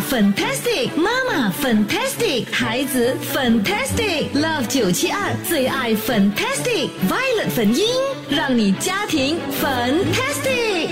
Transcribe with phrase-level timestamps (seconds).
[0.00, 7.84] fantastic，妈妈 fantastic，孩子 fantastic，Love 九七二最爱 fantastic，Violet 粉音，
[8.28, 10.88] 让你家庭 fantastic。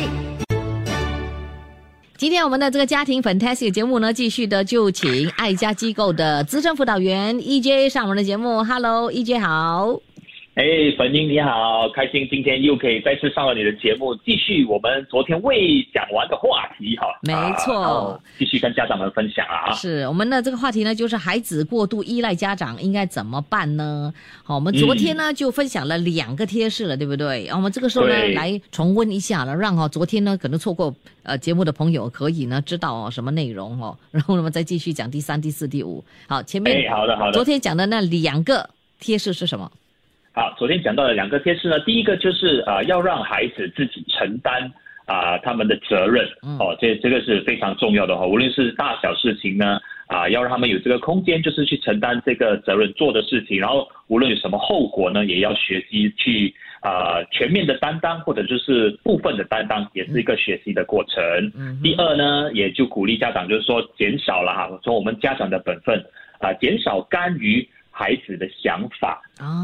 [2.16, 8.62] 今天我们的这个家庭 fantastic 节目呢，继续的就请爱家机构的资深辅导员 EJ 上我们的节目。
[8.62, 10.11] Hello，EJ 好。
[10.54, 10.64] 哎，
[10.98, 17.06] 粉英你好，开心今天又可以再次上了你的节目，继续我们昨天未讲完的话题哈。
[17.22, 19.72] 没错，继续跟家长们分享啊。
[19.72, 24.12] 是我们的这个话题呢，就是孩子过度依赖家长应该怎么办呢？
[24.44, 27.48] 好，我们昨天呢就分享了两个贴士了，对不对？
[27.48, 36.04] 我们这个时候呢来重温一下了，让哈昨天呢可能错过呃节目的朋友可以呢知道哦什么内容哦， 然后我们再继续讲第三、第四、第五。
[36.28, 38.68] 好，前面好的好的，昨天讲的那两个
[39.00, 39.72] 贴士是什么？
[40.34, 44.72] 好，昨天讲到的两个贴士呢，第一个就是啊，要让孩子自己承担
[45.04, 46.26] 啊他们的责任，
[46.58, 61.22] 哦，这这个是非常重要的哈，无论是大小事情呢，啊，要让他们有这个空间，就是去承担这个责任做的事情，然后无论有什么后果呢，也要学习去啊全面的担当，或者就是部分的担当，也是一个学习的过程。
[61.82, 66.02] 第二呢，也就鼓励家长，就是说减少了哈，从我们家长的本分
[66.40, 67.68] 啊，减少干预。
[68.02, 69.22] 孩子的想法，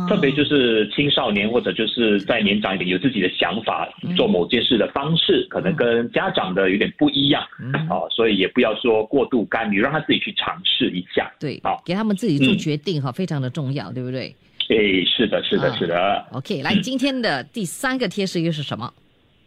[0.09, 7.43] 特别就是青少年或者就是再年长一点，有自己的想法，做某件事的方式可能跟家长的有点不一样，
[7.91, 11.29] 哦，所以也不要说过度干预，让他自己去尝试一下。
[11.41, 14.33] 对，好，给他们自己做决定哈，非常的重要，对不对？
[14.69, 16.25] 诶，是的，是的，是的。
[16.31, 18.89] OK，来，今天的第三个贴士又是什么？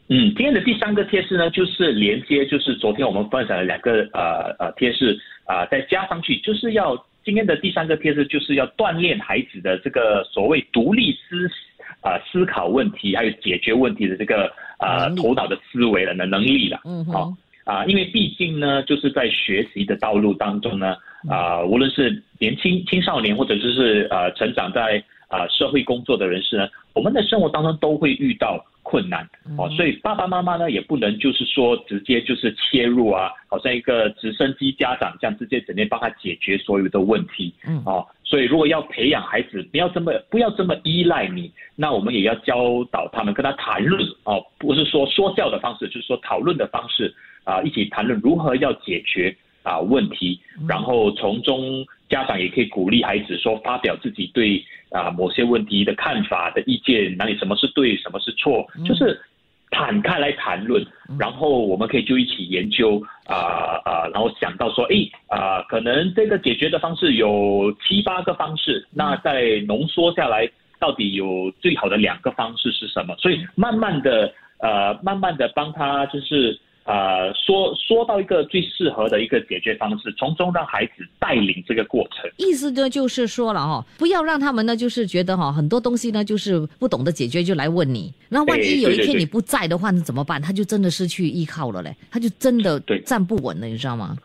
[0.10, 6.94] 嗯，今天的第三个贴士呢，就是连接，就是昨天我们分享的两个呃呃贴士啊，再加上去，就是要。
[7.24, 11.48] 今天的第三个贴士就是要锻炼孩子的这个所谓独立思
[12.02, 16.82] 啊思考问题，还有解决问题的这个啊头脑的思维的能力了。
[16.86, 17.32] 嗯，好
[17.64, 20.96] 啊，因为毕竟呢，就是在学习的道路当中呢，
[21.30, 28.66] 啊，无论是年轻青少年或者就是呃成长在啊社会工作的人士呢，我们的生活当中都会遇到。
[28.92, 29.26] 困难。
[29.58, 37.82] 哦，所以爸爸妈妈呢也不能就是说直接就是切入啊，好像一个直升机家长这样直接整天帮他解决所有的问题，嗯。
[37.86, 47.14] 哦，所以如果要培养孩子不要这么不要这么依赖你，那我们也要教导他们跟他谈论哦，不是说说教的方式，就是说讨论的方式
[47.46, 54.64] 啊，一起谈论如何要解决啊问题，然后从中家长也可以鼓励孩子说发表自己对。
[54.92, 59.18] 啊，某些问题的看法的意见，哪里什么是对，什么是错，就是
[59.70, 60.86] 坦开来谈论，
[61.18, 64.96] 然后我们可以就一起研究啊啊，然后想到说，哎
[65.30, 70.46] 啊，可能这个解决的方式有七八个方式，那再浓缩下来，
[70.78, 73.16] 到底有最好的两个方式是什么？
[73.16, 76.60] 所以慢慢的呃，慢慢的帮他就是。
[76.84, 82.30] 呃，说说到一个最适合的一个解决方式，从中让孩子带领这个过程。
[82.38, 88.12] 意思呢，就是说了哈，不要让他们呢，就是觉得哈，很多东西呢，就是不懂得解决就来问你。
[88.30, 90.42] 那万一有一天你不在的话，那怎么办？
[90.42, 94.18] 他就真的失去依靠了嘞，他就真的站不稳了，你知道吗？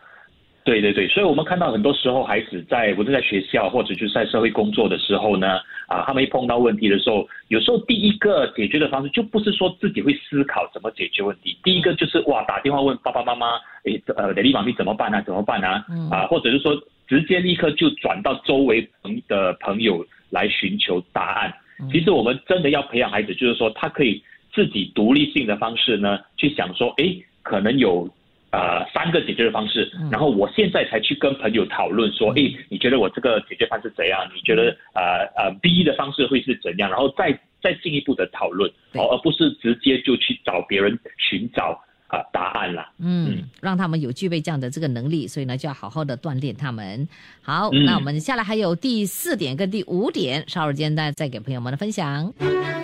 [0.67, 13.53] 对对对，所以我们看到很多时候，孩子在不是在学校或者就是在社会工作的时候呢，啊，他们一碰到问题的时候，有时候第一个解决的方式就不是说自己会思考怎么解决问题，第一个就是哇打电话问爸爸妈妈，
[13.85, 15.23] 诶，呃，雷丽妈咪怎么办呢？
[15.25, 15.69] 怎么办呢？
[16.11, 21.55] 啊，或者是说直接立刻就转到周围朋的朋友来寻求答案。
[21.93, 24.21] 其实我们真的要培养孩子，就是说他可以
[24.53, 28.11] 自己独立性的方式呢，去想说，诶，可能有。
[28.57, 32.41] 呃，三个解决的方式，然后我现在才去跟朋友讨论说，哎，
[32.71, 34.27] 你觉得我这个解决方式怎样？
[34.35, 36.89] 你觉得呃呃 B 的方式会是怎样？
[36.89, 41.79] 然后再再进一步的讨论，哦，而不是直接就去找别人寻找。
[42.09, 42.89] 啊，答案了。
[42.99, 47.09] 嗯，让他们有具备这样的这个能力，所以呢，就要好好的锻炼他们。
[47.43, 52.33] 好，那我们下来还有第四点跟第五点，稍后间再再给朋友们的分享。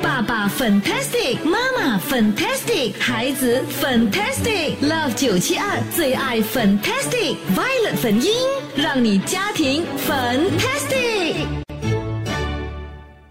[0.03, 8.33] 爸爸 fantastic，妈妈 fantastic，孩子 fantastic，love 九七二最爱 fantastic，violet 粉音，
[8.77, 11.47] 让你家庭 fantastic。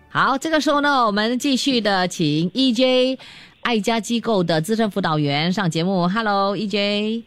[0.10, 3.20] 好，这个时候呢，我们继续的请 EJ。
[3.62, 7.24] 爱家机构的资深辅导员上节目，Hello，E J。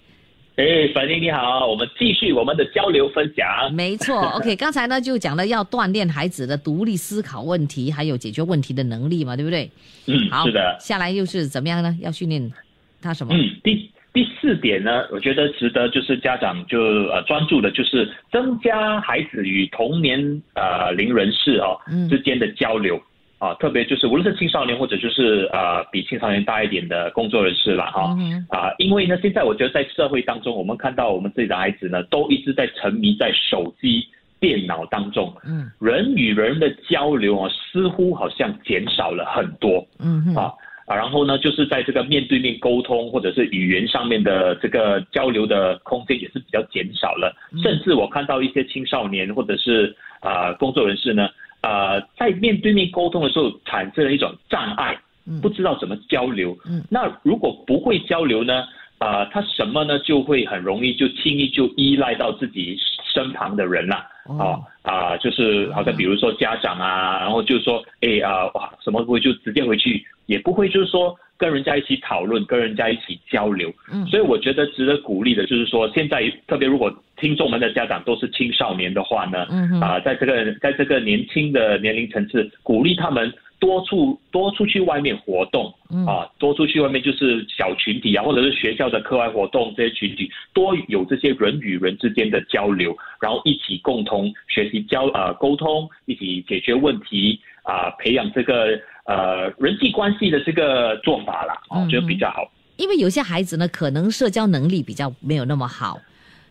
[0.57, 0.65] 哎，
[0.95, 3.73] 粉英你好，我们继续我们的交流分享。
[3.73, 9.71] 没错， OK，刚才呢就讲了要锻炼孩子的独立思考问题，还有解决问题的能力嘛，对不对？
[10.07, 10.77] 嗯，好，是的。
[10.81, 11.97] 下来又是怎么样呢？
[12.01, 12.53] 要训练
[13.01, 13.35] 他什么？
[13.35, 21.79] 嗯，第第四点呢，我觉得值得就是家长就呃专注的，就是增加孩子与同年呃龄人士哦
[22.09, 23.01] 之间的交流。
[23.39, 28.17] 啊，特别就是无论是青少年或者就是呃比青少年大一点的工作人士了哈，
[28.49, 34.07] 啊，因为呢，现在我觉得在社会当中，我们看到我们自己的孩子呢，都一直在沉迷在手机、
[34.41, 40.51] 电脑当中，嗯，人与人的交流啊，似乎好像减少了很多，嗯啊
[40.87, 51.29] 啊，然后呢，就是在这个面对面沟通或者是语言上面的这个交流的空间也是比较减少了，甚至我看到一些青少年或者是啊工作人士呢。
[51.64, 54.99] 呃，在面对面沟通的时候，产生了一种障碍，
[55.40, 56.55] 不知道怎么交流。
[56.69, 58.64] 嗯，那如果不会交流呢？
[58.99, 59.99] 啊，他什么呢？
[60.00, 62.76] 就会很容易就轻易就依赖到自己
[63.12, 64.06] 身旁的人了。
[64.26, 71.16] 哦，啊，就是好像比如说家长啊，然后就说，哎啊，哇，什么不会就直接回去，也不会就是说。
[71.37, 85.73] 跟人家一起讨论，跟人家一起交流，嗯，所以我觉得值得鼓励的，就是说现在特别如果听众们的家长都是青少年的话呢，嗯啊，在这个在这个年轻的年龄层次，鼓励他们多出多出去外面活动，
[86.07, 98.79] 啊，多出去外面就是小群体啊，或者是学校的课外活动这些群体，多有这些人与人之间的交流，然后一起共同学习交呃沟通，一起解决问题啊，培养这个。
[99.05, 102.51] 呃，人际关系的这个做法啦，我觉得比较好。
[102.77, 106.01] 因为有些孩子呢，可能社交能力比较没有那么好，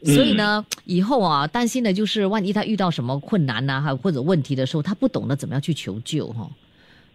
[0.03, 6.49] 所以呢，以后啊，担心的就是万一他遇到什么困难呐，还或者问题的时候，他不懂得怎么样去求救哈。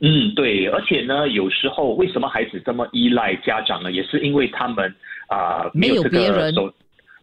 [0.01, 3.91] 嗯，对，而且呢，有时候为什么孩子这么依赖家长呢？
[3.91, 4.95] 也是因为他们
[5.29, 6.55] 啊，没有别人。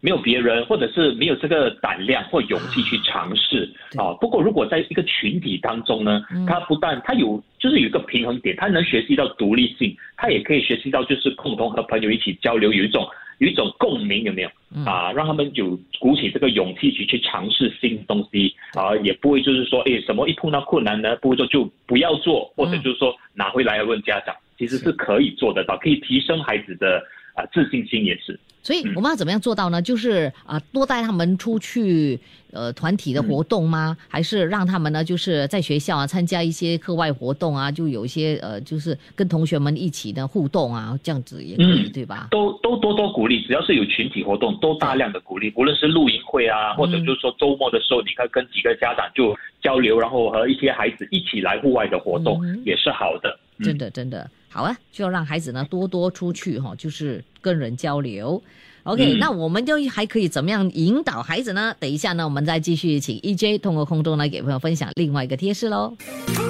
[0.01, 3.69] 没有别人，或者是没有这个胆量或勇气去尝试。
[3.97, 4.13] 啊。
[4.21, 13.07] 不过，如果在一个群体当中呢，他不但他有，就是有一个平衡点，他能学习到独立性，他也可以学习到就是共同和朋友一起交流，有一种
[13.39, 14.49] 有一种共鸣，有没有？
[14.85, 15.11] 啊？
[15.13, 27.01] 让他们有鼓起这个勇气去去尝试新东西啊，也不会就是说，哎，什么一碰到困难呢，不会说就不要做，或者就是说拿回来问家长，其实是可以做得到，可以提升孩子的
[27.35, 28.39] 啊自信心也是。
[28.63, 29.79] 所以我们要怎么样做到呢？
[29.79, 32.19] 就是啊，多带他们出去，
[32.51, 33.95] 呃，团体的活动吗？
[34.07, 42.29] 还是让他们呢，就是在学校啊参加一些课外活动啊，就有一些呃，就是跟同学们一起的互动啊，这样子也可以，对吧？
[42.31, 45.53] 都都多多鼓励，只要是有群体活动，都大量的鼓励。
[45.55, 53.37] 无论是露营会啊，或者就是说周末的时候，你看跟几个家长就交流，然后和一些孩子一起来户外的活动，也是好的。
[53.63, 54.27] 真的，真的。
[54.55, 58.41] 好啊，就要让孩子呢多多出去哈，就是跟人交流。
[58.83, 61.75] OK，那我们就还可以怎么样引导孩子呢？
[61.77, 65.93] 等一下呢，我们再继续请 EJ 通过空中来给朋友分享另外一个贴士喽。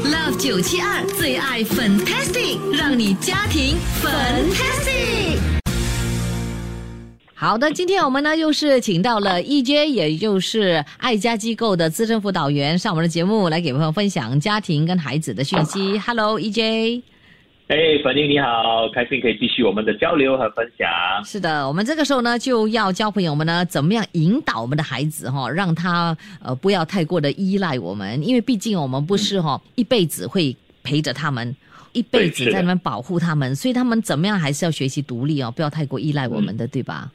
[0.03, 5.39] Love 九七二最爱 Fantastic，让你家庭 Fantastic。
[7.33, 15.97] 好的，今天我们呢又是请到了 EJ，也就是爱家机构的资深辅导员上我们的节目来给朋友分享家庭跟孩子的讯息。
[15.97, 17.01] Hello，EJ。
[17.67, 20.87] 哎，粉英你好，开心可以继续我们的交流和分享。
[21.23, 31.55] 是的，我们这个时候呢，就要教朋友们呢，怎么样引导我们的孩子哈，让他呃不要太过的依赖我们，因为毕竟我们不是哈一辈子会陪着他们，
[31.93, 37.09] 一辈子在那边保护他们，所以他们怎么样还是要学习独立哦，不要太过依赖我们的，对吧？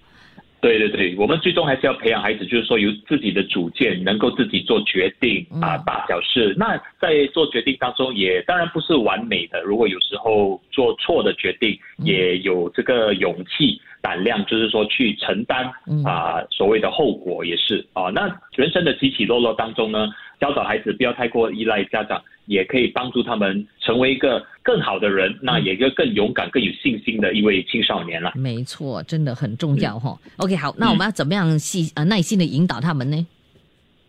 [0.60, 6.54] 对对对，我们最终还是要培养孩子，就是说有自己的主见，能够自己做决定啊，大小事。
[6.58, 9.60] 那在做决定当中，也当然不是完美的。
[9.62, 15.64] 如果有时候做错的决定，也有这个勇气、胆量，就是说去承担
[16.04, 18.10] 啊所谓的后果也是啊。
[18.10, 20.10] 那人生的起起落落当中呢，
[20.40, 22.20] 教导孩子不要太过依赖家长。
[22.46, 28.32] 也可以帮助他们成为一个更好的人，那也一个更勇敢、更有信心的一位青少年了。
[28.34, 30.18] 没错，真的很重要哈。
[30.38, 33.24] OK，好，那我们要怎么样细呃耐心的引导他们呢？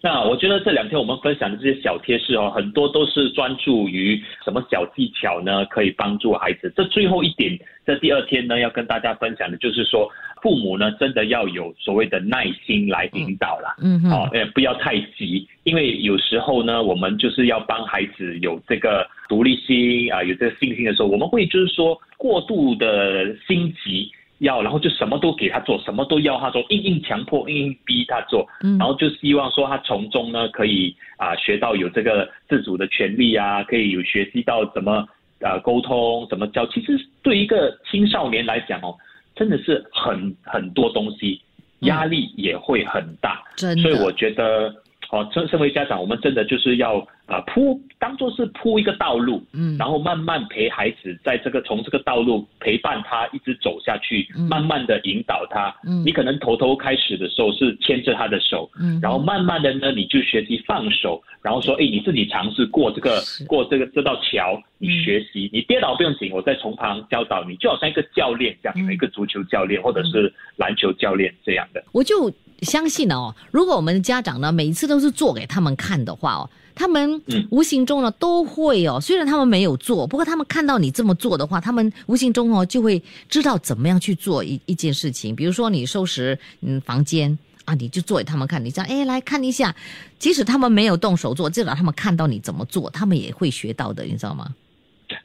[0.02, 5.64] 那我觉得这两天我们分享的这些小贴士哦，很多都是专注于什么小技巧呢？
[5.66, 6.74] 可以帮助孩子。
[6.76, 10.10] 这最后一点，这第二天呢，要跟大家分享的就是说。
[10.42, 28.44] 父母呢，真的要有所谓的耐心来引导啦，嗯，好，呃，不要太急，因为有时候呢，我们就是要帮孩子有这个独立心啊，有这个信心的时候，我们会就是说过度的心急，要然后就什么都给他做，什么都要他做，硬硬强迫，硬硬逼他做，
[28.80, 35.08] 然后就希望说他从中呢可以啊学到有这个自主的权利啊，可以有学习到怎么
[35.42, 36.66] 啊沟通，怎么教。
[36.68, 38.96] 其实对一个青少年来讲哦。
[39.34, 41.42] 真的是很很多东西，
[41.80, 43.42] 压力也会很大。
[43.56, 43.82] 真的。
[43.82, 44.76] 所以我觉得，
[45.12, 54.48] 哦，身身为家长，我们真的就是要啊铺，当做是铺一个道路，嗯，然后慢慢陪孩子在这个从这个道路陪伴他一直走下去，嗯。
[54.48, 55.76] 慢慢的引导他。
[55.86, 56.02] 嗯。
[56.06, 59.00] 你可能头头开始的时候是牵着他的手，嗯。
[59.02, 63.44] 然后慢慢的呢，你就学习放手，然后说，哎，你自己尝试过这个是。
[63.46, 68.94] 过这个这道桥，你嗯学习，你跌倒不用紧，我再从旁教导你，就好像一个教练这样，嗯。
[68.94, 71.84] 一个足球教练或者是篮球教练这样的。
[71.92, 85.36] 我就相信哦，如果我们的家长呢，每一次都是做给他们看的话哦，他们嗯无形中呢都会哦，虽然他们没有做，不过他们看到你这么做的话，他们无形中哦就会知道怎么样去做一一件事情。
[85.36, 89.76] 比如说你收拾嗯房间啊，你就做给他们看，你这样哎来看一下，
[90.20, 94.48] 即使他们没有动手做，至少他们看到你怎么做，他们也会学到的，你知道吗？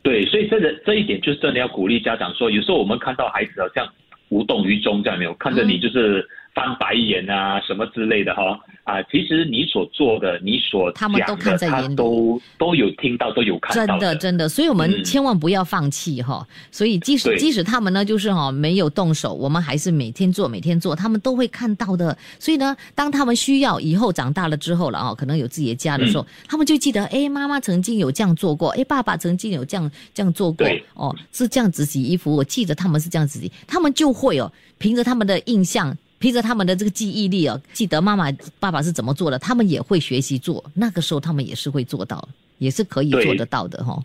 [0.02, 3.86] 对，所以这个这一点就是真的要鼓励家长说，有时候我们看到孩子好像
[4.30, 6.26] 无动于衷，这样没有看着你就是
[6.56, 22.16] 翻白眼啊什么之类的哈啊，其实你所做的，你所他们都讲的，他看在眼里都都有听到，都有看到真到的真的，所以我们嗯千万不要放弃哈、所以即使即使他们呢，就是哈、没有动手，我们还是每天做每天做，他们都会看到的。
[22.38, 35.94] 所以呢，当他们需要以后长大了之后了哦，可能有自己的家的时候，嗯他们就记得，哎，妈妈曾经有这样做过，哎，爸爸曾经有这样这样做过对，哦，是这样子洗衣服，我记得他们是这样子洗，他们就会哦，凭着他们的印象。
[36.18, 40.64] 凭着他们的这个记忆力啊，记得妈妈、爸爸是怎么做的，他们也会学习做。
[40.74, 42.26] 那个时候他们也是会做到，
[42.58, 44.04] 也是可以做得到的哈、哦。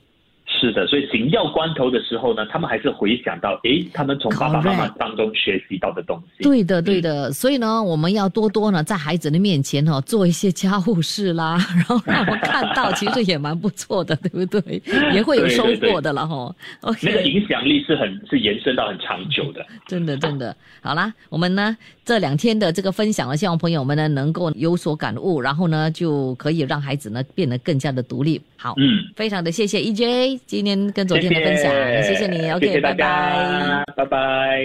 [0.61, 6.43] 是的，所以紧要关头的时候呢，他们还是回想到，诶，他们从爸爸妈妈当中学习到的东西。
[6.43, 14.79] 对的，对的，所以呢，我们要多多呢在孩子的面前哦、做一些家务事啦，然后让我们看到，其实也蛮不错的，对不对？
[15.11, 16.55] 也会有收获的了哈。
[17.01, 19.65] 那个影响力是很是延伸到很长久的。
[19.87, 21.75] 真的真的，好啦，我们呢
[22.05, 28.39] 这两天的这个分享呢，希望朋友们呢能够有所感悟，然后呢就可以让孩子呢变得更加的独立。
[28.57, 31.71] 好，嗯，非常的谢谢 EJ 今天跟昨天的分享，
[32.03, 33.83] 谢谢你，OK，谢谢拜拜。
[33.95, 34.59] 拜拜。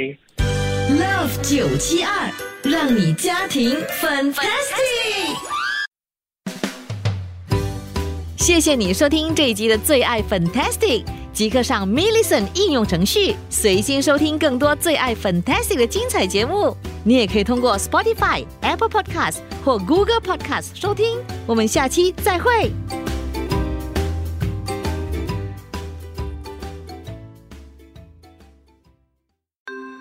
[0.90, 2.28] Love 九七二，
[2.64, 5.36] 让你家庭 fantastic。
[8.36, 16.76] 谢谢你收听这一集的最爱 Fantastic，即刻上 m i l l i c e n t 应用程序，随心收听更多最爱 Fantastic 的精彩节目。
[17.04, 21.16] 你也可以通过 Spotify、Apple Podcast 或 Google Podcast 收听。
[21.46, 22.72] 我们下期再会。